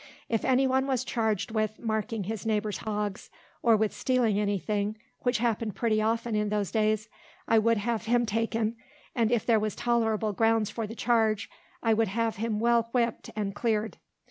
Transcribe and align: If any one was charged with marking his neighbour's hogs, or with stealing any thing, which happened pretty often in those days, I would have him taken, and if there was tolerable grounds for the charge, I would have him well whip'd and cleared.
If 0.29 0.43
any 0.43 0.65
one 0.65 0.87
was 0.87 1.03
charged 1.03 1.51
with 1.51 1.77
marking 1.77 2.23
his 2.23 2.43
neighbour's 2.43 2.77
hogs, 2.79 3.29
or 3.61 3.77
with 3.77 3.93
stealing 3.93 4.39
any 4.39 4.57
thing, 4.57 4.97
which 5.19 5.37
happened 5.37 5.75
pretty 5.75 6.01
often 6.01 6.33
in 6.35 6.49
those 6.49 6.71
days, 6.71 7.07
I 7.47 7.59
would 7.59 7.77
have 7.77 8.05
him 8.05 8.25
taken, 8.25 8.77
and 9.13 9.31
if 9.31 9.45
there 9.45 9.59
was 9.59 9.75
tolerable 9.75 10.33
grounds 10.33 10.71
for 10.71 10.87
the 10.87 10.95
charge, 10.95 11.51
I 11.83 11.93
would 11.93 12.07
have 12.07 12.37
him 12.37 12.59
well 12.59 12.89
whip'd 12.93 13.29
and 13.35 13.53
cleared. 13.53 13.97